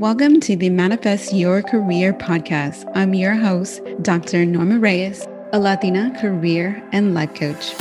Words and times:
Welcome 0.00 0.40
to 0.40 0.56
the 0.56 0.70
Manifest 0.70 1.34
Your 1.34 1.60
Career 1.60 2.14
podcast. 2.14 2.90
I'm 2.94 3.12
your 3.12 3.34
host, 3.34 3.82
Dr. 4.00 4.46
Norma 4.46 4.78
Reyes, 4.78 5.26
a 5.52 5.60
Latina 5.60 6.18
career 6.18 6.82
and 6.92 7.12
life 7.12 7.34
coach. 7.34 7.74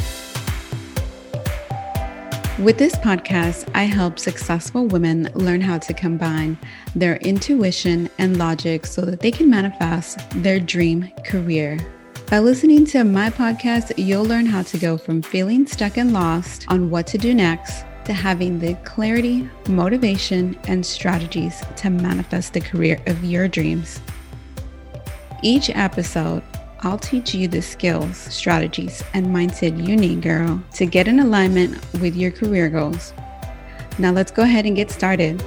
With 2.60 2.78
this 2.78 2.98
podcast, 2.98 3.72
I 3.74 3.84
help 3.84 4.20
successful 4.20 4.86
women 4.88 5.30
learn 5.34 5.62
how 5.62 5.78
to 5.78 5.94
combine 5.94 6.58
their 6.94 7.16
intuition 7.20 8.10
and 8.18 8.36
logic 8.36 8.86
so 8.86 9.00
that 9.04 9.22
they 9.22 9.32
can 9.32 9.50
manifest 9.50 10.20
their 10.32 10.60
dream 10.60 11.10
career. 11.24 11.80
By 12.30 12.40
listening 12.40 12.86
to 12.88 13.06
my 13.06 13.30
podcast, 13.30 13.94
you'll 13.96 14.26
learn 14.26 14.46
how 14.46 14.64
to 14.64 14.78
go 14.78 14.98
from 14.98 15.22
feeling 15.22 15.66
stuck 15.66 15.96
and 15.96 16.12
lost 16.12 16.66
on 16.68 16.90
what 16.90 17.08
to 17.08 17.18
do 17.18 17.34
next 17.34 17.86
to 18.10 18.14
having 18.14 18.58
the 18.58 18.74
clarity, 18.86 19.48
motivation, 19.68 20.58
and 20.68 20.84
strategies 20.84 21.62
to 21.76 21.92
manifest 21.92 22.54
the 22.54 22.60
career 22.60 23.00
of 23.06 23.24
your 23.24 23.48
dreams. 23.48 24.02
Each 25.44 25.70
episode, 25.70 26.42
I'll 26.80 26.98
teach 26.98 27.36
you 27.36 27.48
the 27.48 27.62
skills, 27.62 28.18
strategies, 28.18 29.04
and 29.14 29.28
mindset 29.28 29.88
you 29.88 29.96
need, 29.96 30.24
girl, 30.24 30.60
to 30.74 30.88
get 30.88 31.08
in 31.08 31.20
alignment 31.20 31.78
with 32.02 32.16
your 32.16 32.32
career 32.32 32.68
goals. 32.68 33.14
Now, 34.00 34.12
let's 34.12 34.32
go 34.32 34.42
ahead 34.42 34.66
and 34.66 34.76
get 34.76 34.90
started. 34.90 35.46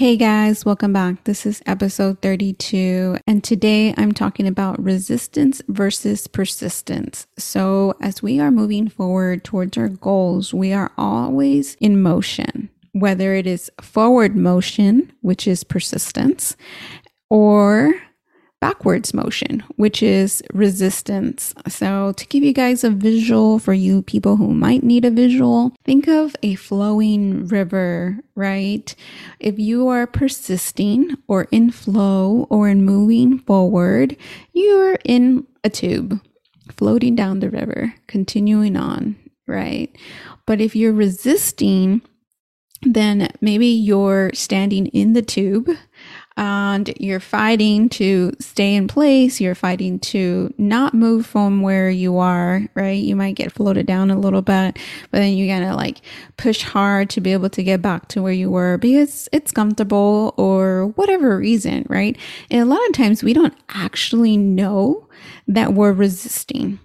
Hey 0.00 0.16
guys, 0.16 0.64
welcome 0.64 0.94
back. 0.94 1.24
This 1.24 1.44
is 1.44 1.60
episode 1.66 2.22
32, 2.22 3.18
and 3.26 3.44
today 3.44 3.92
I'm 3.98 4.12
talking 4.12 4.46
about 4.46 4.82
resistance 4.82 5.60
versus 5.68 6.26
persistence. 6.26 7.26
So, 7.36 7.94
as 8.00 8.22
we 8.22 8.40
are 8.40 8.50
moving 8.50 8.88
forward 8.88 9.44
towards 9.44 9.76
our 9.76 9.90
goals, 9.90 10.54
we 10.54 10.72
are 10.72 10.90
always 10.96 11.74
in 11.82 12.00
motion, 12.00 12.70
whether 12.92 13.34
it 13.34 13.46
is 13.46 13.70
forward 13.82 14.34
motion, 14.36 15.12
which 15.20 15.46
is 15.46 15.64
persistence, 15.64 16.56
or 17.28 17.92
backwards 18.60 19.14
motion, 19.14 19.62
which 19.76 20.02
is 20.02 20.42
resistance. 20.52 21.54
So, 21.68 22.12
to 22.12 22.26
give 22.26 22.44
you 22.44 22.52
guys 22.52 22.84
a 22.84 22.90
visual 22.90 23.58
for 23.58 23.72
you 23.72 24.02
people 24.02 24.36
who 24.36 24.52
might 24.52 24.82
need 24.82 25.04
a 25.04 25.10
visual, 25.10 25.72
think 25.84 26.06
of 26.06 26.36
a 26.42 26.54
flowing 26.54 27.46
river, 27.46 28.18
right? 28.34 28.94
If 29.38 29.58
you 29.58 29.88
are 29.88 30.06
persisting 30.06 31.16
or 31.26 31.48
in 31.50 31.70
flow 31.70 32.46
or 32.50 32.68
in 32.68 32.84
moving 32.84 33.38
forward, 33.40 34.16
you're 34.52 34.98
in 35.04 35.46
a 35.64 35.70
tube 35.70 36.20
floating 36.76 37.14
down 37.14 37.40
the 37.40 37.50
river, 37.50 37.94
continuing 38.06 38.76
on, 38.76 39.16
right? 39.46 39.94
But 40.46 40.60
if 40.60 40.76
you're 40.76 40.92
resisting, 40.92 42.02
then 42.82 43.28
maybe 43.40 43.66
you're 43.66 44.30
standing 44.32 44.86
in 44.86 45.12
the 45.12 45.22
tube 45.22 45.68
and 46.40 46.90
you're 46.98 47.20
fighting 47.20 47.90
to 47.90 48.32
stay 48.40 48.74
in 48.74 48.88
place. 48.88 49.42
You're 49.42 49.54
fighting 49.54 49.98
to 49.98 50.52
not 50.56 50.94
move 50.94 51.26
from 51.26 51.60
where 51.60 51.90
you 51.90 52.16
are, 52.16 52.66
right? 52.74 52.92
You 52.92 53.14
might 53.14 53.36
get 53.36 53.52
floated 53.52 53.84
down 53.84 54.10
a 54.10 54.18
little 54.18 54.40
bit, 54.40 54.78
but 55.10 55.18
then 55.18 55.34
you 55.34 55.46
gotta 55.46 55.76
like 55.76 56.00
push 56.38 56.62
hard 56.62 57.10
to 57.10 57.20
be 57.20 57.34
able 57.34 57.50
to 57.50 57.62
get 57.62 57.82
back 57.82 58.08
to 58.08 58.22
where 58.22 58.32
you 58.32 58.50
were 58.50 58.78
because 58.78 59.28
it's 59.32 59.52
comfortable 59.52 60.32
or 60.38 60.86
whatever 60.96 61.36
reason, 61.36 61.84
right? 61.90 62.16
And 62.50 62.62
a 62.62 62.74
lot 62.74 62.84
of 62.88 62.94
times 62.94 63.22
we 63.22 63.34
don't 63.34 63.54
actually 63.68 64.38
know 64.38 65.06
that 65.46 65.74
we're 65.74 65.92
resisting 65.92 66.80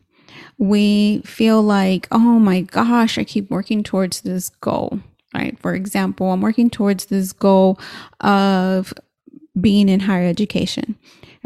we 0.57 1.19
feel 1.25 1.61
like, 1.61 2.07
oh 2.11 2.39
my 2.39 2.61
gosh, 2.61 3.17
I 3.17 3.25
keep 3.25 3.51
working 3.51 3.83
towards 3.83 4.21
this 4.21 4.47
goal, 4.47 5.01
right? 5.33 5.59
For 5.59 5.75
example, 5.75 6.31
I'm 6.31 6.39
working 6.39 6.69
towards 6.69 7.07
this 7.07 7.33
goal 7.33 7.77
of 8.21 8.93
being 9.59 9.89
in 9.89 10.01
higher 10.01 10.27
education. 10.27 10.95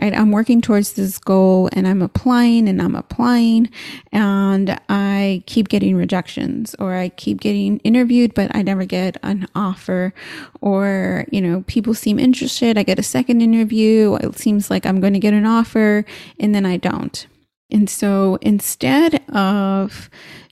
Right? 0.02 0.16
I'm 0.16 0.32
working 0.32 0.62
towards 0.62 0.94
this 0.94 1.18
goal 1.18 1.70
and 1.74 1.86
I'm 1.86 2.02
applying 2.02 2.70
and 2.70 2.82
I'm 2.82 2.96
applying 2.96 3.70
and 4.14 4.80
I 4.88 5.44
keep 5.46 5.68
getting 5.68 5.98
rejections 5.98 6.74
or 6.80 6.94
I 6.94 7.10
keep 7.10 7.42
getting 7.42 7.80
interviewed 7.80 8.34
but 8.34 8.56
I 8.56 8.62
never 8.62 8.86
get 8.86 9.18
an 9.24 9.46
offer 9.56 10.14
or 10.62 11.26
you 11.32 11.42
know 11.42 11.66
people 11.68 11.94
seem 11.94 12.18
interested 12.18 12.78
I 12.78 12.84
get 12.84 12.98
a 12.98 13.04
second 13.04 13.42
interview 13.42 14.16
it 14.16 14.38
seems 14.40 14.70
like 14.70 14.86
I'm 14.86 15.02
going 15.02 15.12
to 15.16 15.20
get 15.20 15.34
an 15.34 15.46
offer 15.46 16.06
and 16.40 16.56
then 16.56 16.66
I 16.66 16.78
don't. 16.78 17.28
And 17.72 17.90
so 17.90 18.40
instead 18.42 19.22
of 19.30 20.10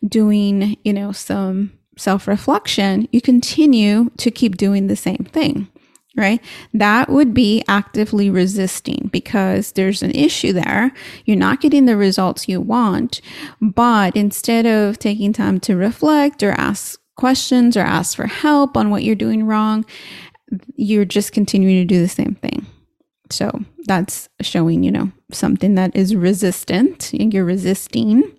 doing, 0.07 0.77
you 0.83 0.93
know, 0.93 1.11
some 1.11 1.71
self-reflection, 1.97 3.07
you 3.11 3.21
continue 3.21 4.11
to 4.17 4.29
keep 4.29 4.55
doing 4.55 4.87
the 4.87 4.95
same 4.95 5.27
thing 5.31 5.67
right? 6.17 6.43
That 6.73 7.09
would 7.09 7.33
be 7.33 7.63
actively 7.67 8.29
resisting 8.29 9.09
because 9.11 9.71
there's 9.73 10.01
an 10.03 10.11
issue 10.11 10.51
there. 10.51 10.91
You're 11.25 11.37
not 11.37 11.61
getting 11.61 11.85
the 11.85 11.95
results 11.95 12.49
you 12.49 12.59
want, 12.59 13.21
but 13.61 14.15
instead 14.15 14.65
of 14.65 14.99
taking 14.99 15.31
time 15.31 15.59
to 15.61 15.75
reflect 15.75 16.43
or 16.43 16.51
ask 16.51 16.99
questions 17.15 17.77
or 17.77 17.81
ask 17.81 18.15
for 18.15 18.27
help 18.27 18.75
on 18.75 18.89
what 18.89 19.03
you're 19.03 19.15
doing 19.15 19.45
wrong, 19.45 19.85
you're 20.75 21.05
just 21.05 21.31
continuing 21.31 21.77
to 21.77 21.85
do 21.85 22.01
the 22.01 22.07
same 22.07 22.35
thing. 22.35 22.65
So 23.29 23.51
that's 23.85 24.29
showing, 24.41 24.83
you 24.83 24.91
know, 24.91 25.11
something 25.31 25.75
that 25.75 25.95
is 25.95 26.15
resistant 26.15 27.13
and 27.13 27.33
you're 27.33 27.45
resisting. 27.45 28.31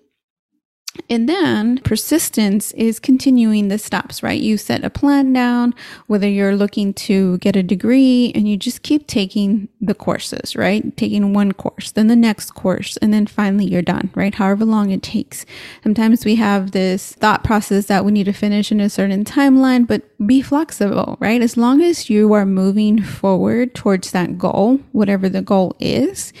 And 1.09 1.29
then 1.29 1.79
persistence 1.79 2.71
is 2.73 2.99
continuing 2.99 3.67
the 3.67 3.77
steps, 3.77 4.21
right? 4.21 4.39
You 4.39 4.57
set 4.57 4.83
a 4.83 4.89
plan 4.89 5.33
down, 5.33 5.73
whether 6.07 6.27
you're 6.27 6.55
looking 6.55 6.93
to 6.95 7.37
get 7.39 7.55
a 7.55 7.63
degree 7.63 8.31
and 8.35 8.47
you 8.47 8.57
just 8.57 8.83
keep 8.83 9.07
taking 9.07 9.69
the 9.81 9.93
courses, 9.93 10.55
right? 10.55 10.95
Taking 10.97 11.33
one 11.33 11.51
course, 11.51 11.91
then 11.91 12.07
the 12.07 12.15
next 12.15 12.51
course, 12.55 12.97
and 12.97 13.13
then 13.13 13.27
finally 13.27 13.65
you're 13.65 13.81
done, 13.81 14.09
right? 14.15 14.33
However 14.35 14.65
long 14.65 14.91
it 14.91 15.03
takes. 15.03 15.45
Sometimes 15.83 16.25
we 16.25 16.35
have 16.35 16.71
this 16.71 17.13
thought 17.13 17.43
process 17.43 17.85
that 17.87 18.05
we 18.05 18.11
need 18.11 18.25
to 18.25 18.33
finish 18.33 18.71
in 18.71 18.79
a 18.79 18.89
certain 18.89 19.23
timeline, 19.25 19.87
but 19.87 20.03
be 20.25 20.41
flexible, 20.41 21.17
right? 21.19 21.41
As 21.41 21.57
long 21.57 21.81
as 21.81 22.09
you 22.09 22.33
are 22.33 22.45
moving 22.45 23.01
forward 23.01 23.73
towards 23.73 24.11
that 24.11 24.37
goal, 24.37 24.77
whatever 24.91 25.29
the 25.29 25.41
goal 25.41 25.75
is, 25.79 26.33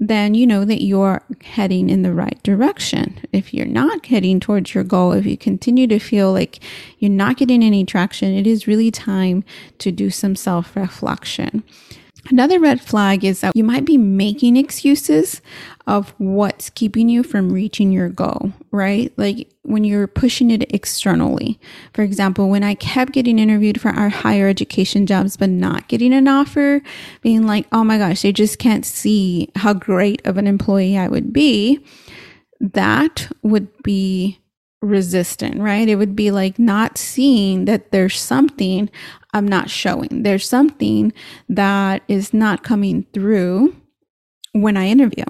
then 0.00 0.34
you 0.34 0.46
know 0.46 0.64
that 0.64 0.82
you're 0.82 1.22
heading 1.42 1.88
in 1.88 2.02
the 2.02 2.12
right 2.12 2.42
direction. 2.42 3.20
If 3.32 3.54
you're 3.54 3.66
not 3.66 4.06
heading 4.06 4.40
towards 4.40 4.74
your 4.74 4.84
goal, 4.84 5.12
if 5.12 5.24
you 5.26 5.36
continue 5.36 5.86
to 5.86 5.98
feel 5.98 6.32
like 6.32 6.60
you're 6.98 7.10
not 7.10 7.36
getting 7.36 7.62
any 7.62 7.84
traction, 7.84 8.34
it 8.34 8.46
is 8.46 8.66
really 8.66 8.90
time 8.90 9.44
to 9.78 9.92
do 9.92 10.10
some 10.10 10.36
self 10.36 10.74
reflection. 10.76 11.62
Another 12.30 12.58
red 12.58 12.80
flag 12.80 13.24
is 13.24 13.40
that 13.40 13.54
you 13.54 13.64
might 13.64 13.84
be 13.84 13.98
making 13.98 14.56
excuses 14.56 15.42
of 15.86 16.14
what's 16.18 16.70
keeping 16.70 17.08
you 17.08 17.22
from 17.22 17.52
reaching 17.52 17.92
your 17.92 18.08
goal, 18.08 18.52
right? 18.70 19.12
Like 19.18 19.48
when 19.62 19.84
you're 19.84 20.06
pushing 20.06 20.50
it 20.50 20.72
externally. 20.72 21.60
For 21.92 22.02
example, 22.02 22.48
when 22.48 22.64
I 22.64 22.74
kept 22.74 23.12
getting 23.12 23.38
interviewed 23.38 23.80
for 23.80 23.90
our 23.90 24.08
higher 24.08 24.48
education 24.48 25.06
jobs, 25.06 25.36
but 25.36 25.50
not 25.50 25.88
getting 25.88 26.14
an 26.14 26.26
offer, 26.26 26.80
being 27.20 27.46
like, 27.46 27.66
oh 27.72 27.84
my 27.84 27.98
gosh, 27.98 28.22
they 28.22 28.32
just 28.32 28.58
can't 28.58 28.86
see 28.86 29.50
how 29.56 29.74
great 29.74 30.24
of 30.26 30.38
an 30.38 30.46
employee 30.46 30.96
I 30.96 31.08
would 31.08 31.32
be, 31.32 31.84
that 32.60 33.30
would 33.42 33.68
be 33.82 34.38
resistant, 34.84 35.60
right? 35.60 35.88
It 35.88 35.96
would 35.96 36.14
be 36.14 36.30
like 36.30 36.58
not 36.58 36.98
seeing 36.98 37.64
that 37.64 37.90
there's 37.90 38.20
something 38.20 38.90
I'm 39.32 39.48
not 39.48 39.70
showing. 39.70 40.22
There's 40.22 40.48
something 40.48 41.12
that 41.48 42.02
is 42.08 42.32
not 42.32 42.62
coming 42.62 43.06
through 43.12 43.74
when 44.52 44.76
I 44.76 44.86
interview, 44.86 45.24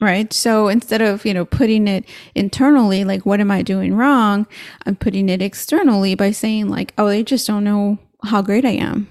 right? 0.00 0.32
So 0.32 0.68
instead 0.68 1.02
of, 1.02 1.24
you 1.24 1.32
know, 1.32 1.44
putting 1.44 1.86
it 1.86 2.04
internally, 2.34 3.04
like, 3.04 3.24
what 3.24 3.40
am 3.40 3.50
I 3.50 3.62
doing 3.62 3.94
wrong? 3.94 4.46
I'm 4.84 4.96
putting 4.96 5.28
it 5.28 5.40
externally 5.40 6.14
by 6.14 6.32
saying, 6.32 6.68
like, 6.68 6.92
oh, 6.98 7.06
they 7.06 7.22
just 7.22 7.46
don't 7.46 7.64
know 7.64 7.98
how 8.24 8.42
great 8.42 8.64
I 8.64 8.70
am. 8.70 9.08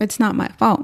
It's 0.00 0.20
not 0.20 0.34
my 0.34 0.48
fault. 0.58 0.82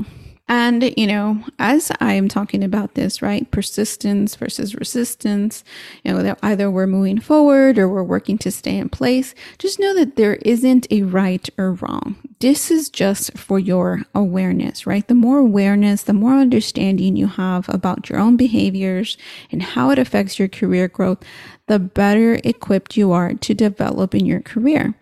And, 0.48 0.94
you 0.96 1.08
know, 1.08 1.42
as 1.58 1.90
I 2.00 2.12
am 2.14 2.28
talking 2.28 2.62
about 2.62 2.94
this, 2.94 3.20
right, 3.20 3.50
persistence 3.50 4.36
versus 4.36 4.76
resistance, 4.76 5.64
you 6.04 6.12
know, 6.12 6.22
that 6.22 6.38
either 6.42 6.70
we're 6.70 6.86
moving 6.86 7.18
forward 7.20 7.78
or 7.78 7.88
we're 7.88 8.04
working 8.04 8.38
to 8.38 8.52
stay 8.52 8.76
in 8.78 8.88
place, 8.88 9.34
just 9.58 9.80
know 9.80 9.92
that 9.94 10.14
there 10.14 10.34
isn't 10.42 10.86
a 10.90 11.02
right 11.02 11.48
or 11.58 11.72
wrong. 11.72 12.16
This 12.40 12.70
is 12.70 12.90
just 12.90 13.38
for 13.38 13.58
your 13.58 14.02
awareness, 14.14 14.86
right? 14.86 15.08
The 15.08 15.14
more 15.14 15.38
awareness, 15.38 16.02
the 16.02 16.12
more 16.12 16.34
understanding 16.34 17.16
you 17.16 17.28
have 17.28 17.66
about 17.70 18.10
your 18.10 18.18
own 18.18 18.36
behaviors 18.36 19.16
and 19.50 19.62
how 19.62 19.88
it 19.88 19.98
affects 19.98 20.38
your 20.38 20.48
career 20.48 20.86
growth, 20.86 21.24
the 21.66 21.78
better 21.78 22.38
equipped 22.44 22.94
you 22.94 23.10
are 23.12 23.32
to 23.32 23.54
develop 23.54 24.14
in 24.14 24.26
your 24.26 24.42
career. 24.42 24.94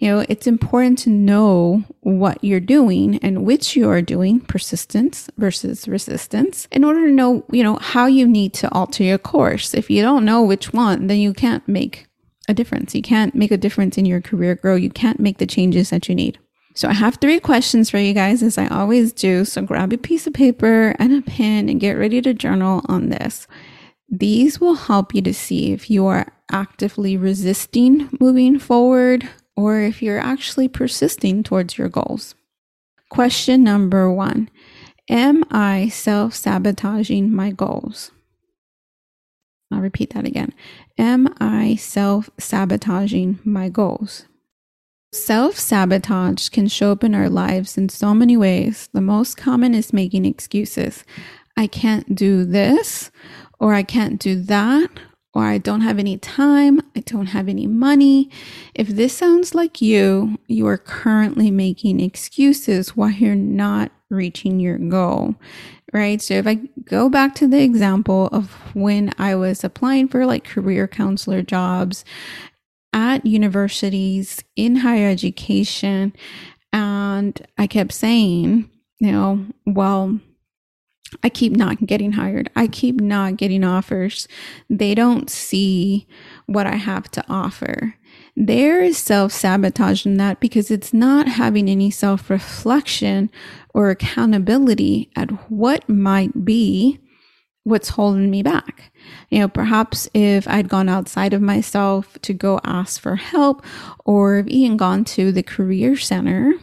You 0.00 0.08
know, 0.08 0.26
it's 0.28 0.48
important 0.48 0.98
to 1.00 1.10
know 1.10 1.84
what 2.00 2.42
you're 2.42 2.58
doing 2.58 3.16
and 3.18 3.44
which 3.44 3.76
you 3.76 3.88
are 3.88 4.02
doing, 4.02 4.40
persistence 4.40 5.30
versus 5.38 5.86
resistance, 5.86 6.66
in 6.72 6.82
order 6.82 7.06
to 7.06 7.12
know, 7.12 7.44
you 7.52 7.62
know, 7.62 7.76
how 7.76 8.06
you 8.06 8.26
need 8.26 8.54
to 8.54 8.72
alter 8.72 9.04
your 9.04 9.18
course. 9.18 9.72
If 9.72 9.88
you 9.88 10.02
don't 10.02 10.24
know 10.24 10.42
which 10.42 10.72
one, 10.72 11.06
then 11.06 11.18
you 11.18 11.32
can't 11.32 11.66
make 11.68 12.08
a 12.48 12.54
difference. 12.54 12.92
You 12.92 13.02
can't 13.02 13.36
make 13.36 13.52
a 13.52 13.56
difference 13.56 13.96
in 13.96 14.04
your 14.04 14.20
career 14.20 14.56
grow. 14.56 14.74
You 14.74 14.90
can't 14.90 15.20
make 15.20 15.38
the 15.38 15.46
changes 15.46 15.90
that 15.90 16.08
you 16.08 16.16
need. 16.16 16.40
So 16.74 16.88
I 16.88 16.92
have 16.92 17.16
three 17.16 17.38
questions 17.38 17.90
for 17.90 17.98
you 17.98 18.14
guys, 18.14 18.42
as 18.42 18.56
I 18.56 18.66
always 18.68 19.12
do. 19.12 19.44
So 19.44 19.62
grab 19.62 19.92
a 19.92 19.98
piece 19.98 20.26
of 20.26 20.32
paper 20.32 20.94
and 20.98 21.12
a 21.12 21.22
pen 21.22 21.68
and 21.68 21.80
get 21.80 21.92
ready 21.92 22.22
to 22.22 22.32
journal 22.32 22.82
on 22.86 23.10
this. 23.10 23.46
These 24.08 24.60
will 24.60 24.74
help 24.74 25.14
you 25.14 25.22
to 25.22 25.34
see 25.34 25.72
if 25.72 25.90
you 25.90 26.06
are 26.06 26.32
actively 26.50 27.16
resisting 27.16 28.08
moving 28.20 28.58
forward 28.58 29.28
or 29.56 29.80
if 29.80 30.02
you're 30.02 30.18
actually 30.18 30.68
persisting 30.68 31.42
towards 31.42 31.78
your 31.78 31.88
goals. 31.88 32.34
Question 33.10 33.62
number 33.64 34.10
one 34.10 34.48
Am 35.08 35.44
I 35.50 35.88
self 35.88 36.34
sabotaging 36.34 37.34
my 37.34 37.50
goals? 37.50 38.10
I'll 39.70 39.80
repeat 39.80 40.12
that 40.14 40.26
again. 40.26 40.52
Am 40.98 41.34
I 41.40 41.76
self 41.76 42.30
sabotaging 42.38 43.40
my 43.44 43.68
goals? 43.68 44.26
Self 45.14 45.58
sabotage 45.58 46.48
can 46.48 46.68
show 46.68 46.90
up 46.90 47.04
in 47.04 47.14
our 47.14 47.28
lives 47.28 47.76
in 47.76 47.90
so 47.90 48.14
many 48.14 48.34
ways. 48.34 48.88
The 48.94 49.02
most 49.02 49.36
common 49.36 49.74
is 49.74 49.92
making 49.92 50.24
excuses. 50.24 51.04
I 51.54 51.66
can't 51.66 52.14
do 52.14 52.46
this, 52.46 53.10
or 53.60 53.74
I 53.74 53.82
can't 53.82 54.18
do 54.18 54.40
that, 54.44 54.88
or 55.34 55.44
I 55.44 55.58
don't 55.58 55.82
have 55.82 55.98
any 55.98 56.16
time, 56.16 56.80
I 56.96 57.00
don't 57.00 57.26
have 57.26 57.46
any 57.46 57.66
money. 57.66 58.30
If 58.74 58.88
this 58.88 59.12
sounds 59.12 59.54
like 59.54 59.82
you, 59.82 60.38
you 60.46 60.66
are 60.66 60.78
currently 60.78 61.50
making 61.50 62.00
excuses 62.00 62.96
why 62.96 63.10
you're 63.10 63.34
not 63.34 63.92
reaching 64.08 64.60
your 64.60 64.78
goal, 64.78 65.34
right? 65.92 66.22
So 66.22 66.34
if 66.34 66.46
I 66.46 66.54
go 66.84 67.10
back 67.10 67.34
to 67.36 67.46
the 67.46 67.62
example 67.62 68.28
of 68.32 68.52
when 68.74 69.12
I 69.18 69.34
was 69.34 69.62
applying 69.62 70.08
for 70.08 70.24
like 70.24 70.44
career 70.44 70.88
counselor 70.88 71.42
jobs 71.42 72.02
at 72.92 73.26
universities 73.26 74.42
in 74.56 74.76
higher 74.76 75.08
education, 75.08 76.12
and 76.72 77.46
I 77.58 77.66
kept 77.66 77.92
saying, 77.92 78.70
you 78.98 79.12
know, 79.12 79.46
well, 79.66 80.18
I 81.22 81.28
keep 81.28 81.52
not 81.52 81.84
getting 81.86 82.12
hired. 82.12 82.50
I 82.56 82.66
keep 82.66 83.00
not 83.00 83.36
getting 83.36 83.64
offers. 83.64 84.28
They 84.70 84.94
don't 84.94 85.28
see 85.28 86.06
what 86.46 86.66
I 86.66 86.76
have 86.76 87.10
to 87.12 87.24
offer. 87.28 87.96
There 88.34 88.82
is 88.82 88.96
self 88.96 89.32
sabotage 89.32 90.06
in 90.06 90.16
that 90.16 90.40
because 90.40 90.70
it's 90.70 90.94
not 90.94 91.28
having 91.28 91.68
any 91.68 91.90
self 91.90 92.30
reflection 92.30 93.30
or 93.74 93.90
accountability 93.90 95.10
at 95.16 95.30
what 95.50 95.86
might 95.88 96.44
be 96.44 96.98
what's 97.64 97.90
holding 97.90 98.30
me 98.30 98.42
back. 98.42 98.92
You 99.30 99.40
know, 99.40 99.48
perhaps 99.48 100.08
if 100.14 100.48
I'd 100.48 100.68
gone 100.68 100.88
outside 100.88 101.32
of 101.32 101.42
myself 101.42 102.18
to 102.22 102.32
go 102.32 102.60
ask 102.64 103.00
for 103.00 103.16
help 103.16 103.64
or 104.04 104.44
even 104.46 104.76
gone 104.76 105.04
to 105.04 105.32
the 105.32 105.42
career 105.42 105.96
center 105.96 106.54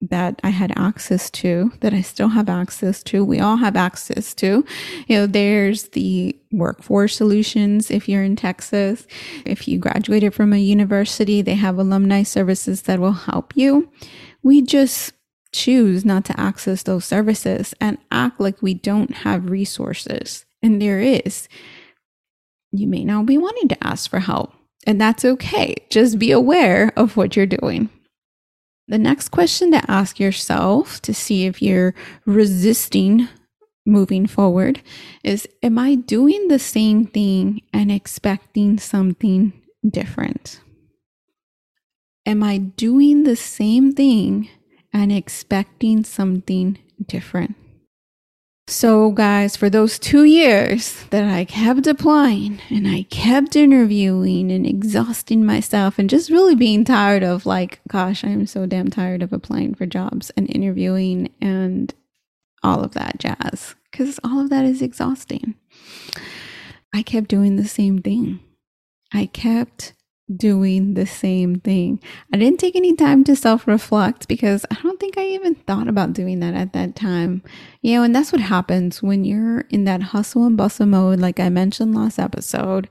that 0.00 0.40
I 0.44 0.50
had 0.50 0.72
access 0.76 1.30
to, 1.30 1.72
that 1.80 1.94
I 1.94 2.02
still 2.02 2.28
have 2.28 2.48
access 2.48 3.02
to, 3.04 3.24
we 3.24 3.40
all 3.40 3.56
have 3.56 3.74
access 3.74 4.34
to. 4.34 4.64
You 5.06 5.16
know, 5.16 5.26
there's 5.26 5.88
the 5.90 6.36
workforce 6.52 7.16
solutions 7.16 7.90
if 7.90 8.08
you're 8.08 8.22
in 8.22 8.36
Texas. 8.36 9.06
If 9.44 9.66
you 9.66 9.78
graduated 9.78 10.34
from 10.34 10.52
a 10.52 10.58
university, 10.58 11.42
they 11.42 11.54
have 11.54 11.78
alumni 11.78 12.22
services 12.22 12.82
that 12.82 13.00
will 13.00 13.12
help 13.12 13.56
you. 13.56 13.90
We 14.42 14.62
just 14.62 15.14
choose 15.54 16.04
not 16.04 16.24
to 16.26 16.38
access 16.38 16.82
those 16.82 17.04
services 17.04 17.74
and 17.80 17.96
act 18.10 18.40
like 18.40 18.60
we 18.60 18.74
don't 18.74 19.14
have 19.18 19.48
resources. 19.48 20.44
And 20.62 20.82
there 20.82 21.00
is. 21.00 21.48
You 22.72 22.86
may 22.88 23.04
not 23.04 23.26
be 23.26 23.38
wanting 23.38 23.68
to 23.68 23.86
ask 23.86 24.10
for 24.10 24.18
help, 24.18 24.52
and 24.86 25.00
that's 25.00 25.24
okay. 25.24 25.76
Just 25.90 26.18
be 26.18 26.32
aware 26.32 26.92
of 26.96 27.16
what 27.16 27.36
you're 27.36 27.46
doing. 27.46 27.88
The 28.88 28.98
next 28.98 29.28
question 29.28 29.70
to 29.70 29.90
ask 29.90 30.18
yourself 30.18 31.00
to 31.02 31.14
see 31.14 31.46
if 31.46 31.62
you're 31.62 31.94
resisting 32.26 33.28
moving 33.86 34.26
forward 34.26 34.82
is 35.22 35.48
Am 35.62 35.78
I 35.78 35.94
doing 35.94 36.48
the 36.48 36.58
same 36.58 37.06
thing 37.06 37.62
and 37.72 37.92
expecting 37.92 38.78
something 38.78 39.52
different? 39.88 40.60
Am 42.26 42.42
I 42.42 42.58
doing 42.58 43.22
the 43.22 43.36
same 43.36 43.92
thing 43.92 44.48
and 44.94 45.12
expecting 45.12 46.04
something 46.04 46.78
different? 47.04 47.56
So, 48.66 49.10
guys, 49.10 49.56
for 49.56 49.68
those 49.68 49.98
two 49.98 50.24
years 50.24 51.04
that 51.10 51.24
I 51.24 51.44
kept 51.44 51.86
applying 51.86 52.60
and 52.70 52.88
I 52.88 53.02
kept 53.10 53.56
interviewing 53.56 54.50
and 54.50 54.66
exhausting 54.66 55.44
myself 55.44 55.98
and 55.98 56.08
just 56.08 56.30
really 56.30 56.54
being 56.54 56.82
tired 56.82 57.22
of, 57.22 57.44
like, 57.44 57.80
gosh, 57.88 58.24
I'm 58.24 58.46
so 58.46 58.64
damn 58.64 58.88
tired 58.88 59.22
of 59.22 59.34
applying 59.34 59.74
for 59.74 59.84
jobs 59.84 60.30
and 60.34 60.48
interviewing 60.48 61.30
and 61.42 61.92
all 62.62 62.82
of 62.82 62.92
that 62.92 63.18
jazz, 63.18 63.74
because 63.90 64.18
all 64.24 64.40
of 64.40 64.48
that 64.48 64.64
is 64.64 64.80
exhausting. 64.80 65.56
I 66.94 67.02
kept 67.02 67.28
doing 67.28 67.56
the 67.56 67.68
same 67.68 67.98
thing. 68.00 68.40
I 69.12 69.26
kept 69.26 69.92
doing 70.34 70.94
the 70.94 71.06
same 71.06 71.56
thing. 71.56 72.00
I 72.32 72.38
didn't 72.38 72.60
take 72.60 72.76
any 72.76 72.94
time 72.94 73.24
to 73.24 73.36
self 73.36 73.66
reflect 73.66 74.28
because 74.28 74.64
I 74.70 74.76
don't 74.82 74.98
think 74.98 75.18
I 75.18 75.26
even 75.28 75.54
thought 75.54 75.88
about 75.88 76.12
doing 76.12 76.40
that 76.40 76.54
at 76.54 76.72
that 76.72 76.96
time. 76.96 77.42
You 77.82 77.96
know, 77.96 78.02
and 78.02 78.14
that's 78.14 78.32
what 78.32 78.40
happens 78.40 79.02
when 79.02 79.24
you're 79.24 79.60
in 79.70 79.84
that 79.84 80.02
hustle 80.02 80.44
and 80.44 80.56
bustle 80.56 80.86
mode, 80.86 81.20
like 81.20 81.40
I 81.40 81.48
mentioned 81.48 81.94
last 81.94 82.18
episode. 82.18 82.88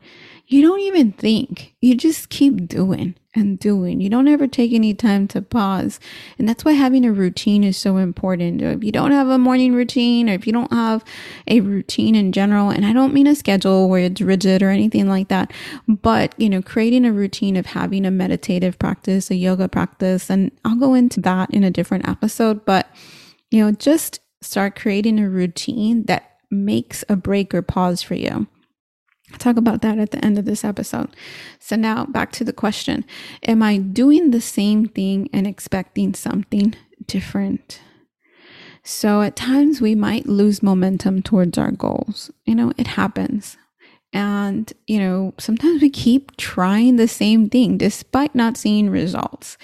You 0.47 0.61
don't 0.61 0.81
even 0.81 1.13
think, 1.13 1.73
you 1.81 1.95
just 1.95 2.29
keep 2.29 2.67
doing 2.67 3.15
and 3.35 3.57
doing. 3.57 3.99
You 3.99 4.09
don't 4.09 4.27
ever 4.27 4.47
take 4.47 4.73
any 4.73 4.93
time 4.93 5.27
to 5.29 5.41
pause. 5.41 5.99
And 6.37 6.47
that's 6.47 6.63
why 6.63 6.73
having 6.73 7.05
a 7.05 7.11
routine 7.11 7.63
is 7.63 7.77
so 7.77 7.97
important. 7.97 8.61
If 8.61 8.83
you 8.83 8.91
don't 8.91 9.11
have 9.11 9.27
a 9.27 9.37
morning 9.37 9.73
routine 9.73 10.29
or 10.29 10.33
if 10.33 10.45
you 10.45 10.53
don't 10.53 10.71
have 10.71 11.03
a 11.47 11.61
routine 11.61 12.15
in 12.15 12.31
general, 12.31 12.69
and 12.69 12.85
I 12.85 12.93
don't 12.93 13.13
mean 13.13 13.27
a 13.27 13.35
schedule 13.35 13.89
where 13.89 14.03
it's 14.03 14.21
rigid 14.21 14.61
or 14.61 14.69
anything 14.69 15.07
like 15.07 15.29
that, 15.29 15.51
but, 15.87 16.35
you 16.37 16.49
know, 16.49 16.61
creating 16.61 17.05
a 17.05 17.13
routine 17.13 17.55
of 17.55 17.65
having 17.65 18.05
a 18.05 18.11
meditative 18.11 18.77
practice, 18.77 19.31
a 19.31 19.35
yoga 19.35 19.67
practice, 19.67 20.29
and 20.29 20.51
I'll 20.63 20.77
go 20.77 20.93
into 20.93 21.19
that 21.21 21.49
in 21.51 21.63
a 21.63 21.71
different 21.71 22.07
episode, 22.07 22.65
but, 22.65 22.87
you 23.49 23.63
know, 23.63 23.71
just 23.71 24.19
start 24.41 24.75
creating 24.75 25.19
a 25.19 25.29
routine 25.29 26.03
that 26.03 26.37
makes 26.51 27.03
a 27.09 27.15
break 27.15 27.53
or 27.53 27.61
pause 27.61 28.03
for 28.03 28.15
you. 28.15 28.47
Talk 29.39 29.57
about 29.57 29.81
that 29.81 29.99
at 29.99 30.11
the 30.11 30.23
end 30.23 30.37
of 30.37 30.45
this 30.45 30.63
episode. 30.63 31.09
So, 31.59 31.75
now 31.75 32.05
back 32.05 32.31
to 32.33 32.43
the 32.43 32.53
question 32.53 33.05
Am 33.47 33.61
I 33.61 33.77
doing 33.77 34.31
the 34.31 34.41
same 34.41 34.87
thing 34.87 35.29
and 35.33 35.47
expecting 35.47 36.13
something 36.13 36.75
different? 37.05 37.81
So, 38.83 39.21
at 39.21 39.35
times 39.35 39.81
we 39.81 39.95
might 39.95 40.27
lose 40.27 40.61
momentum 40.63 41.21
towards 41.21 41.57
our 41.57 41.71
goals. 41.71 42.31
You 42.45 42.55
know, 42.55 42.73
it 42.77 42.87
happens. 42.87 43.57
And, 44.13 44.71
you 44.85 44.99
know, 44.99 45.33
sometimes 45.39 45.81
we 45.81 45.89
keep 45.89 46.37
trying 46.37 46.97
the 46.97 47.07
same 47.07 47.49
thing 47.49 47.77
despite 47.77 48.35
not 48.35 48.57
seeing 48.57 48.89
results. 48.89 49.57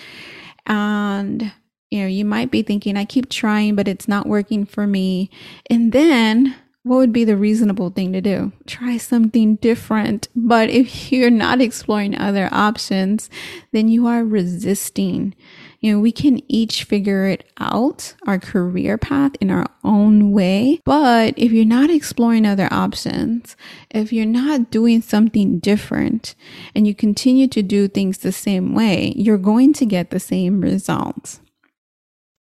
And, 0.65 1.51
you 1.91 2.01
know, 2.01 2.07
you 2.07 2.25
might 2.25 2.49
be 2.49 2.63
thinking, 2.63 2.97
I 2.97 3.05
keep 3.05 3.29
trying, 3.29 3.75
but 3.75 3.87
it's 3.87 4.07
not 4.07 4.27
working 4.27 4.65
for 4.65 4.87
me. 4.87 5.29
And 5.69 5.91
then 5.91 6.55
what 6.89 6.97
would 6.97 7.13
be 7.13 7.23
the 7.23 7.37
reasonable 7.37 7.91
thing 7.91 8.13
to 8.13 8.19
do? 8.19 8.51
Try 8.65 8.97
something 8.97 9.57
different. 9.57 10.27
But 10.35 10.71
if 10.71 11.11
you're 11.11 11.29
not 11.29 11.61
exploring 11.61 12.17
other 12.17 12.49
options, 12.51 13.29
then 13.71 13.89
you 13.89 14.07
are 14.07 14.25
resisting. 14.25 15.35
You 15.81 15.93
know, 15.93 15.99
we 15.99 16.11
can 16.11 16.41
each 16.51 16.85
figure 16.85 17.27
it 17.27 17.47
out, 17.59 18.15
our 18.25 18.39
career 18.39 18.97
path 18.97 19.33
in 19.39 19.51
our 19.51 19.67
own 19.83 20.31
way. 20.31 20.81
But 20.83 21.35
if 21.37 21.51
you're 21.51 21.63
not 21.63 21.91
exploring 21.91 22.47
other 22.47 22.67
options, 22.71 23.55
if 23.91 24.11
you're 24.11 24.25
not 24.25 24.71
doing 24.71 25.03
something 25.03 25.59
different 25.59 26.33
and 26.73 26.87
you 26.87 26.95
continue 26.95 27.47
to 27.49 27.61
do 27.61 27.87
things 27.87 28.17
the 28.17 28.31
same 28.31 28.73
way, 28.73 29.13
you're 29.15 29.37
going 29.37 29.73
to 29.73 29.85
get 29.85 30.09
the 30.09 30.19
same 30.19 30.59
results. 30.59 31.39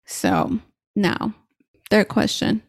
So 0.07 0.59
now, 0.97 1.35
third 1.89 2.09
question 2.09 2.63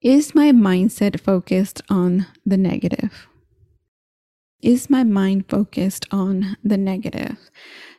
is 0.00 0.34
my 0.34 0.52
mindset 0.52 1.20
focused 1.20 1.82
on 1.88 2.26
the 2.46 2.56
negative? 2.56 3.26
Is 4.60 4.90
my 4.90 5.04
mind 5.04 5.48
focused 5.48 6.06
on 6.10 6.56
the 6.64 6.76
negative? 6.76 7.36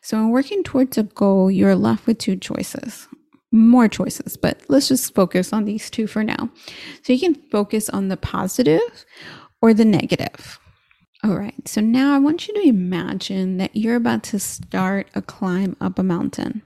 So, 0.02 0.18
in 0.18 0.30
working 0.30 0.64
towards 0.64 0.98
a 0.98 1.04
goal, 1.04 1.50
you're 1.50 1.76
left 1.76 2.06
with 2.06 2.18
two 2.18 2.36
choices, 2.36 3.08
more 3.52 3.88
choices, 3.88 4.38
but 4.38 4.62
let's 4.68 4.88
just 4.88 5.14
focus 5.16 5.54
on 5.54 5.66
these 5.66 5.90
two 5.90 6.08
for 6.08 6.24
now. 6.24 6.50
So, 7.04 7.14
you 7.14 7.20
can 7.20 7.36
focus 7.50 7.90
on 7.90 8.08
the 8.08 8.18
positive 8.18 9.06
or 9.62 9.74
the 9.74 9.86
negative. 9.86 10.60
All 11.24 11.38
right, 11.38 11.68
so 11.68 11.82
now 11.82 12.16
I 12.16 12.20
want 12.20 12.48
you 12.48 12.54
to 12.54 12.68
imagine 12.68 13.58
that 13.58 13.76
you're 13.76 13.98
about 13.98 14.24
to 14.24 14.40
start 14.40 15.10
a 15.16 15.22
climb 15.22 15.76
up 15.82 16.00
a 16.00 16.04
mountain. 16.04 16.62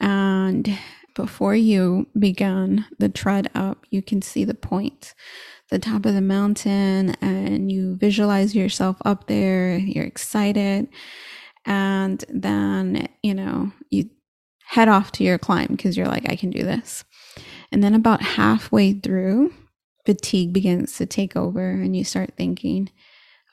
And 0.00 0.76
before 1.18 1.56
you 1.56 2.06
began 2.16 2.86
the 3.00 3.08
tread 3.08 3.50
up, 3.52 3.84
you 3.90 4.02
can 4.02 4.22
see 4.22 4.44
the 4.44 4.54
point. 4.54 5.14
the 5.70 5.78
top 5.78 6.06
of 6.06 6.14
the 6.14 6.20
mountain 6.20 7.10
and 7.20 7.70
you 7.70 7.96
visualize 7.96 8.54
yourself 8.54 8.96
up 9.04 9.26
there, 9.26 9.76
you're 9.76 10.04
excited. 10.04 10.88
And 11.66 12.24
then, 12.28 13.08
you 13.22 13.34
know, 13.34 13.72
you 13.90 14.08
head 14.64 14.88
off 14.88 15.12
to 15.12 15.24
your 15.24 15.38
climb 15.38 15.68
because 15.68 15.96
you're 15.96 16.08
like, 16.08 16.30
I 16.30 16.36
can 16.36 16.50
do 16.50 16.62
this. 16.62 17.04
And 17.70 17.82
then 17.84 17.94
about 17.94 18.22
halfway 18.22 18.94
through, 18.94 19.52
fatigue 20.06 20.52
begins 20.52 20.96
to 20.96 21.06
take 21.06 21.36
over 21.36 21.68
and 21.70 21.94
you 21.94 22.04
start 22.04 22.30
thinking, 22.36 22.90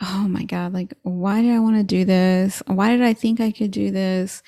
oh 0.01 0.27
my 0.29 0.43
God, 0.43 0.73
like, 0.73 0.93
why 1.03 1.41
did 1.41 1.51
I 1.51 1.59
want 1.59 1.77
to 1.77 1.83
do 1.83 2.05
this? 2.05 2.61
Why 2.67 2.91
did 2.91 3.01
I 3.01 3.13
think 3.13 3.41
I 3.41 3.51
could 3.51 3.71
do 3.71 3.91
this? 3.91 4.41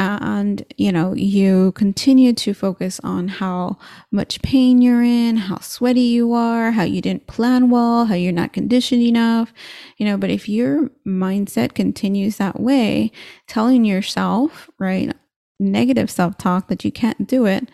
And, 0.00 0.64
you 0.78 0.92
know, 0.92 1.12
you 1.12 1.72
continue 1.72 2.32
to 2.32 2.54
focus 2.54 3.00
on 3.04 3.28
how 3.28 3.76
much 4.10 4.40
pain 4.40 4.80
you're 4.80 5.02
in, 5.02 5.36
how 5.36 5.58
sweaty 5.58 6.00
you 6.00 6.32
are, 6.32 6.70
how 6.70 6.84
you 6.84 7.02
didn't 7.02 7.26
plan 7.26 7.68
well, 7.68 8.06
how 8.06 8.14
you're 8.14 8.32
not 8.32 8.54
conditioned 8.54 9.02
enough, 9.02 9.52
you 9.98 10.06
know, 10.06 10.16
but 10.16 10.30
if 10.30 10.48
your 10.48 10.88
mindset 11.06 11.74
continues 11.74 12.38
that 12.38 12.58
way, 12.58 13.12
telling 13.46 13.84
yourself, 13.84 14.70
right, 14.78 15.12
negative 15.58 16.10
self 16.10 16.38
talk 16.38 16.68
that 16.68 16.82
you 16.82 16.90
can't 16.90 17.26
do 17.26 17.44
it, 17.44 17.68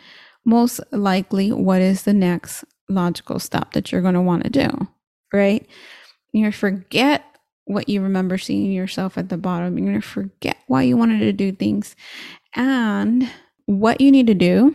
most 0.45 0.80
likely, 0.90 1.52
what 1.52 1.80
is 1.80 2.02
the 2.02 2.12
next 2.12 2.64
logical 2.88 3.38
step 3.38 3.73
that 3.73 3.92
you're 3.92 4.02
going 4.02 4.14
to 4.14 4.21
want 4.21 4.42
to 4.42 4.50
do, 4.50 4.88
right? 5.33 5.64
You're 6.33 6.50
forget 6.50 7.25
what 7.66 7.88
you 7.88 8.00
remember 8.00 8.38
seeing 8.38 8.73
yourself 8.73 9.18
at 9.18 9.28
the 9.28 9.37
bottom. 9.37 9.76
You're 9.76 9.88
going 9.88 10.00
to 10.00 10.06
forget 10.06 10.56
why 10.66 10.82
you 10.82 10.96
wanted 10.96 11.18
to 11.20 11.32
do 11.32 11.52
things. 11.52 11.94
And 12.54 13.28
what 13.66 14.00
you 14.00 14.11
need 14.11 14.28
to 14.28 14.35
do 14.35 14.75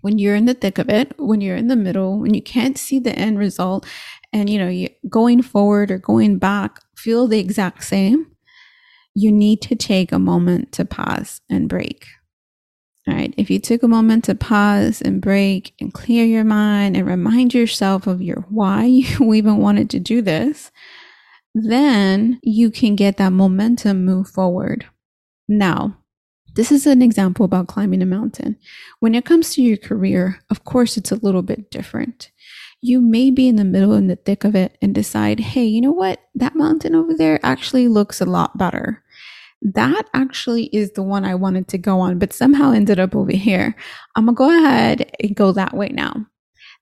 when 0.00 0.18
you're 0.18 0.34
in 0.34 0.46
the 0.46 0.54
thick 0.54 0.78
of 0.78 0.90
it, 0.90 1.14
when 1.18 1.40
you're 1.40 1.56
in 1.56 1.68
the 1.68 1.76
middle, 1.76 2.18
when 2.18 2.34
you 2.34 2.42
can't 2.42 2.76
see 2.76 2.98
the 2.98 3.16
end 3.18 3.38
result, 3.38 3.86
and 4.32 4.50
you 4.50 4.58
know, 4.58 4.68
you 4.68 4.88
going 5.08 5.42
forward 5.42 5.90
or 5.90 5.98
going 5.98 6.38
back 6.38 6.80
feel 6.96 7.26
the 7.26 7.38
exact 7.38 7.84
same, 7.84 8.26
you 9.14 9.30
need 9.30 9.62
to 9.62 9.76
take 9.76 10.10
a 10.10 10.18
moment 10.18 10.72
to 10.72 10.84
pause 10.84 11.40
and 11.48 11.68
break. 11.68 12.06
All 13.06 13.14
right. 13.14 13.34
If 13.36 13.50
you 13.50 13.58
took 13.58 13.82
a 13.82 13.88
moment 13.88 14.24
to 14.24 14.34
pause 14.34 15.02
and 15.02 15.20
break 15.20 15.74
and 15.78 15.92
clear 15.92 16.24
your 16.24 16.44
mind 16.44 16.96
and 16.96 17.06
remind 17.06 17.52
yourself 17.52 18.06
of 18.06 18.22
your 18.22 18.46
why 18.48 18.84
you 18.86 19.34
even 19.34 19.58
wanted 19.58 19.90
to 19.90 20.00
do 20.00 20.22
this, 20.22 20.72
then 21.54 22.40
you 22.42 22.70
can 22.70 22.96
get 22.96 23.16
that 23.16 23.32
momentum 23.32 24.04
move 24.04 24.28
forward. 24.28 24.86
Now, 25.48 25.98
this 26.54 26.70
is 26.70 26.86
an 26.86 27.02
example 27.02 27.44
about 27.44 27.68
climbing 27.68 28.02
a 28.02 28.06
mountain. 28.06 28.56
When 29.00 29.14
it 29.14 29.24
comes 29.24 29.54
to 29.54 29.62
your 29.62 29.76
career, 29.76 30.40
of 30.50 30.64
course, 30.64 30.96
it's 30.96 31.12
a 31.12 31.16
little 31.16 31.42
bit 31.42 31.70
different. 31.70 32.30
You 32.80 33.00
may 33.00 33.30
be 33.30 33.48
in 33.48 33.56
the 33.56 33.64
middle 33.64 33.94
in 33.94 34.08
the 34.08 34.16
thick 34.16 34.44
of 34.44 34.54
it 34.54 34.76
and 34.82 34.94
decide, 34.94 35.40
hey, 35.40 35.64
you 35.64 35.80
know 35.80 35.92
what? 35.92 36.20
That 36.34 36.54
mountain 36.54 36.94
over 36.94 37.14
there 37.14 37.40
actually 37.42 37.88
looks 37.88 38.20
a 38.20 38.26
lot 38.26 38.58
better 38.58 39.04
that 39.64 40.08
actually 40.12 40.64
is 40.66 40.92
the 40.92 41.02
one 41.02 41.24
I 41.24 41.34
wanted 41.34 41.68
to 41.68 41.78
go 41.78 41.98
on, 42.00 42.18
but 42.18 42.32
somehow 42.32 42.72
ended 42.72 43.00
up 43.00 43.16
over 43.16 43.32
here. 43.32 43.74
I'm 44.14 44.26
gonna 44.26 44.36
go 44.36 44.50
ahead 44.50 45.10
and 45.20 45.34
go 45.34 45.52
that 45.52 45.74
way 45.74 45.88
now. 45.88 46.26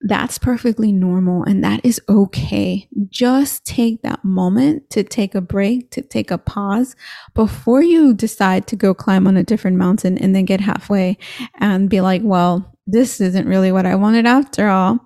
That's 0.04 0.36
perfectly 0.36 0.90
normal 0.90 1.44
and 1.44 1.62
that 1.62 1.84
is 1.84 2.00
okay. 2.08 2.88
Just 3.08 3.64
take 3.64 4.02
that 4.02 4.24
moment 4.24 4.90
to 4.90 5.04
take 5.04 5.34
a 5.34 5.40
break, 5.40 5.90
to 5.92 6.02
take 6.02 6.30
a 6.32 6.38
pause 6.38 6.96
before 7.34 7.82
you 7.82 8.12
decide 8.12 8.66
to 8.66 8.76
go 8.76 8.94
climb 8.94 9.28
on 9.28 9.36
a 9.36 9.44
different 9.44 9.76
mountain 9.76 10.18
and 10.18 10.34
then 10.34 10.44
get 10.44 10.60
halfway 10.60 11.18
and 11.60 11.88
be 11.88 12.00
like, 12.00 12.22
well, 12.24 12.76
this 12.86 13.20
isn't 13.20 13.46
really 13.46 13.70
what 13.70 13.86
I 13.86 13.94
wanted 13.94 14.26
after 14.26 14.68
all. 14.68 14.98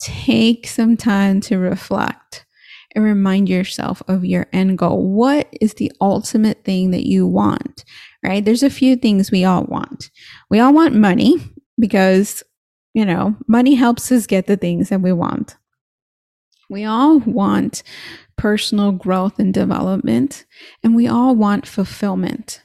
Take 0.00 0.66
some 0.66 0.98
time 0.98 1.40
to 1.42 1.56
reflect 1.56 2.44
and 2.94 3.04
remind 3.04 3.48
yourself 3.48 4.02
of 4.08 4.24
your 4.24 4.46
end 4.52 4.76
goal. 4.78 5.10
What 5.10 5.48
is 5.60 5.74
the 5.74 5.90
ultimate 6.00 6.64
thing 6.64 6.90
that 6.90 7.06
you 7.06 7.26
want? 7.26 7.84
Right? 8.22 8.44
There's 8.44 8.62
a 8.62 8.70
few 8.70 8.96
things 8.96 9.30
we 9.30 9.44
all 9.44 9.64
want. 9.64 10.10
We 10.50 10.60
all 10.60 10.74
want 10.74 10.94
money 10.94 11.36
because, 11.78 12.42
you 12.96 13.04
know, 13.04 13.36
money 13.46 13.74
helps 13.74 14.10
us 14.10 14.26
get 14.26 14.46
the 14.46 14.56
things 14.56 14.88
that 14.88 15.02
we 15.02 15.12
want. 15.12 15.58
We 16.70 16.86
all 16.86 17.18
want 17.18 17.82
personal 18.38 18.90
growth 18.90 19.38
and 19.38 19.52
development, 19.52 20.46
and 20.82 20.96
we 20.96 21.06
all 21.06 21.36
want 21.36 21.66
fulfillment. 21.66 22.62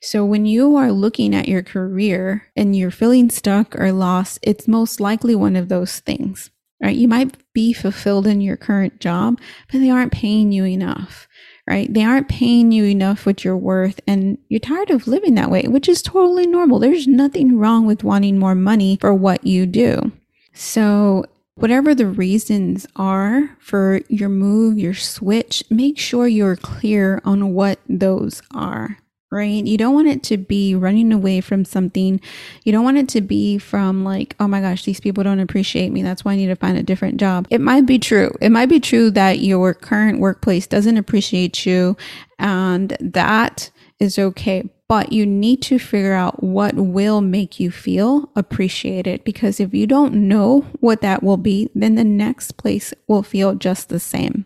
So 0.00 0.24
when 0.24 0.46
you 0.46 0.76
are 0.76 0.92
looking 0.92 1.34
at 1.34 1.48
your 1.48 1.64
career 1.64 2.44
and 2.54 2.76
you're 2.76 2.92
feeling 2.92 3.28
stuck 3.28 3.74
or 3.76 3.90
lost, 3.90 4.38
it's 4.42 4.68
most 4.68 5.00
likely 5.00 5.34
one 5.34 5.56
of 5.56 5.68
those 5.68 5.98
things 5.98 6.52
right? 6.82 6.96
You 6.96 7.08
might 7.08 7.36
be 7.52 7.72
fulfilled 7.72 8.26
in 8.26 8.40
your 8.40 8.56
current 8.56 9.00
job, 9.00 9.40
but 9.70 9.78
they 9.78 9.90
aren't 9.90 10.12
paying 10.12 10.52
you 10.52 10.64
enough, 10.64 11.28
right? 11.66 11.92
They 11.92 12.04
aren't 12.04 12.28
paying 12.28 12.72
you 12.72 12.84
enough 12.84 13.26
what 13.26 13.44
you're 13.44 13.56
worth 13.56 14.00
and 14.06 14.38
you're 14.48 14.60
tired 14.60 14.90
of 14.90 15.06
living 15.06 15.34
that 15.34 15.50
way, 15.50 15.62
which 15.62 15.88
is 15.88 16.02
totally 16.02 16.46
normal. 16.46 16.78
There's 16.78 17.06
nothing 17.08 17.58
wrong 17.58 17.86
with 17.86 18.04
wanting 18.04 18.38
more 18.38 18.54
money 18.54 18.98
for 19.00 19.12
what 19.12 19.46
you 19.46 19.66
do. 19.66 20.12
So 20.54 21.24
whatever 21.56 21.94
the 21.94 22.06
reasons 22.06 22.86
are 22.96 23.56
for 23.58 24.00
your 24.08 24.28
move, 24.28 24.78
your 24.78 24.94
switch, 24.94 25.64
make 25.70 25.98
sure 25.98 26.26
you're 26.26 26.56
clear 26.56 27.20
on 27.24 27.54
what 27.54 27.80
those 27.88 28.42
are 28.54 28.98
right? 29.30 29.64
You 29.64 29.76
don't 29.76 29.94
want 29.94 30.08
it 30.08 30.22
to 30.24 30.36
be 30.36 30.74
running 30.74 31.12
away 31.12 31.40
from 31.40 31.64
something. 31.64 32.20
You 32.64 32.72
don't 32.72 32.84
want 32.84 32.98
it 32.98 33.08
to 33.10 33.20
be 33.20 33.58
from 33.58 34.04
like, 34.04 34.36
oh 34.38 34.46
my 34.46 34.60
gosh, 34.60 34.84
these 34.84 35.00
people 35.00 35.24
don't 35.24 35.40
appreciate 35.40 35.90
me. 35.90 36.02
That's 36.02 36.24
why 36.24 36.32
I 36.32 36.36
need 36.36 36.46
to 36.46 36.56
find 36.56 36.78
a 36.78 36.82
different 36.82 37.18
job. 37.18 37.46
It 37.50 37.60
might 37.60 37.86
be 37.86 37.98
true. 37.98 38.32
It 38.40 38.50
might 38.50 38.68
be 38.68 38.80
true 38.80 39.10
that 39.12 39.40
your 39.40 39.74
current 39.74 40.20
workplace 40.20 40.66
doesn't 40.66 40.96
appreciate 40.96 41.66
you 41.66 41.96
and 42.38 42.96
that 43.00 43.70
is 43.98 44.18
okay. 44.18 44.70
But 44.88 45.12
you 45.12 45.26
need 45.26 45.62
to 45.62 45.80
figure 45.80 46.12
out 46.12 46.44
what 46.44 46.76
will 46.76 47.20
make 47.20 47.58
you 47.58 47.72
feel 47.72 48.30
appreciated 48.36 49.24
because 49.24 49.58
if 49.58 49.74
you 49.74 49.84
don't 49.84 50.14
know 50.14 50.60
what 50.78 51.00
that 51.00 51.24
will 51.24 51.38
be, 51.38 51.68
then 51.74 51.96
the 51.96 52.04
next 52.04 52.56
place 52.56 52.94
will 53.08 53.24
feel 53.24 53.56
just 53.56 53.88
the 53.88 53.98
same. 53.98 54.44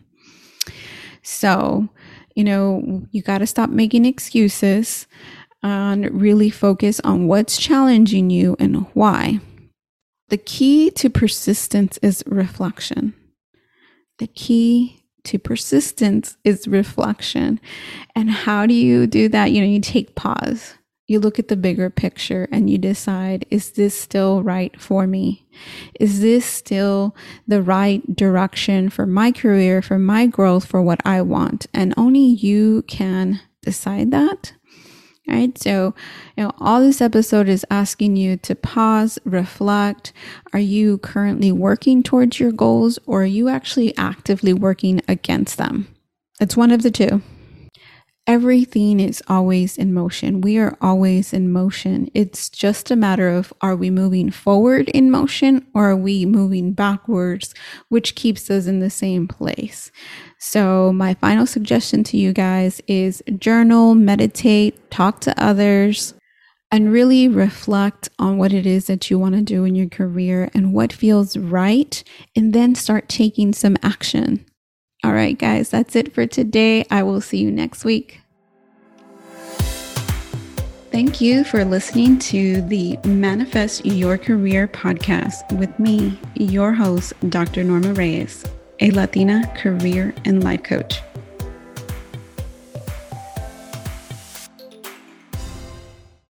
So, 1.21 1.89
you 2.35 2.43
know, 2.43 3.05
you 3.11 3.21
got 3.21 3.39
to 3.39 3.47
stop 3.47 3.69
making 3.69 4.05
excuses 4.05 5.07
and 5.63 6.09
really 6.19 6.49
focus 6.49 6.99
on 7.01 7.27
what's 7.27 7.57
challenging 7.57 8.29
you 8.29 8.55
and 8.59 8.85
why. 8.93 9.39
The 10.29 10.37
key 10.37 10.91
to 10.91 11.09
persistence 11.09 11.99
is 12.01 12.23
reflection. 12.25 13.13
The 14.17 14.27
key 14.27 15.03
to 15.25 15.37
persistence 15.37 16.37
is 16.43 16.67
reflection. 16.67 17.59
And 18.15 18.29
how 18.29 18.65
do 18.65 18.73
you 18.73 19.07
do 19.07 19.29
that? 19.29 19.51
You 19.51 19.61
know, 19.61 19.67
you 19.67 19.81
take 19.81 20.15
pause 20.15 20.75
you 21.11 21.19
look 21.19 21.37
at 21.37 21.49
the 21.49 21.57
bigger 21.57 21.89
picture 21.89 22.47
and 22.51 22.69
you 22.69 22.77
decide, 22.77 23.45
is 23.51 23.71
this 23.71 23.99
still 23.99 24.41
right 24.41 24.79
for 24.79 25.05
me? 25.05 25.45
Is 25.99 26.21
this 26.21 26.45
still 26.45 27.15
the 27.47 27.61
right 27.61 28.15
direction 28.15 28.89
for 28.89 29.05
my 29.05 29.31
career, 29.31 29.81
for 29.81 29.99
my 29.99 30.25
growth, 30.25 30.65
for 30.65 30.81
what 30.81 31.01
I 31.05 31.21
want? 31.21 31.67
And 31.73 31.93
only 31.97 32.21
you 32.21 32.83
can 32.87 33.41
decide 33.61 34.11
that. 34.11 34.53
Right. 35.27 35.55
So, 35.57 35.93
you 36.35 36.43
know, 36.43 36.51
all 36.59 36.81
this 36.81 36.99
episode 36.99 37.47
is 37.47 37.65
asking 37.69 38.15
you 38.15 38.37
to 38.37 38.55
pause, 38.55 39.19
reflect. 39.23 40.11
Are 40.51 40.59
you 40.59 40.97
currently 40.97 41.51
working 41.51 42.01
towards 42.01 42.39
your 42.39 42.51
goals 42.51 42.97
or 43.05 43.21
are 43.21 43.25
you 43.25 43.47
actually 43.47 43.95
actively 43.97 44.51
working 44.51 45.01
against 45.07 45.57
them? 45.57 45.87
It's 46.39 46.57
one 46.57 46.71
of 46.71 46.81
the 46.81 46.91
two 46.91 47.21
everything 48.31 49.01
is 49.01 49.21
always 49.27 49.77
in 49.77 49.93
motion. 49.93 50.39
We 50.39 50.57
are 50.57 50.77
always 50.79 51.33
in 51.33 51.51
motion. 51.51 52.09
It's 52.13 52.47
just 52.47 52.89
a 52.89 52.95
matter 52.95 53.27
of 53.27 53.51
are 53.59 53.75
we 53.75 53.89
moving 53.89 54.31
forward 54.31 54.87
in 54.87 55.11
motion 55.11 55.67
or 55.73 55.89
are 55.89 55.97
we 55.97 56.25
moving 56.25 56.71
backwards, 56.71 57.53
which 57.89 58.15
keeps 58.15 58.49
us 58.49 58.67
in 58.67 58.79
the 58.79 58.89
same 58.89 59.27
place. 59.27 59.91
So, 60.39 60.93
my 60.93 61.13
final 61.15 61.45
suggestion 61.45 62.05
to 62.05 62.17
you 62.17 62.31
guys 62.31 62.81
is 62.87 63.21
journal, 63.37 63.95
meditate, 63.95 64.89
talk 64.89 65.19
to 65.21 65.43
others, 65.43 66.13
and 66.71 66.93
really 66.93 67.27
reflect 67.27 68.07
on 68.17 68.37
what 68.37 68.53
it 68.53 68.65
is 68.65 68.87
that 68.87 69.11
you 69.11 69.19
want 69.19 69.35
to 69.35 69.41
do 69.41 69.65
in 69.65 69.75
your 69.75 69.89
career 69.89 70.49
and 70.53 70.73
what 70.73 70.93
feels 70.93 71.35
right, 71.35 72.01
and 72.33 72.53
then 72.53 72.75
start 72.75 73.09
taking 73.09 73.51
some 73.51 73.75
action. 73.83 74.45
All 75.03 75.11
right, 75.11 75.37
guys, 75.37 75.69
that's 75.69 75.97
it 75.97 76.13
for 76.13 76.25
today. 76.25 76.85
I 76.89 77.03
will 77.03 77.19
see 77.19 77.39
you 77.39 77.51
next 77.51 77.83
week. 77.83 78.20
Thank 80.91 81.21
you 81.21 81.45
for 81.45 81.63
listening 81.63 82.19
to 82.19 82.61
the 82.63 82.97
Manifest 83.05 83.85
Your 83.85 84.17
Career 84.17 84.67
podcast 84.67 85.57
with 85.57 85.79
me, 85.79 86.19
your 86.35 86.73
host, 86.73 87.13
Dr. 87.29 87.63
Norma 87.63 87.93
Reyes, 87.93 88.43
a 88.81 88.91
Latina 88.91 89.49
career 89.55 90.13
and 90.25 90.43
life 90.43 90.63
coach. 90.63 90.99